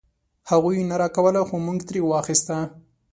[0.49, 2.57] هغوی نه راکوله خو مونږ ترې واخيسته.